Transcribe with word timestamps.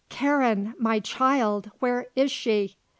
Karen! 0.09 0.73
My 0.79 0.99
child! 0.99 1.69
Where 1.77 2.07
is 2.15 2.31
she!" 2.31 2.75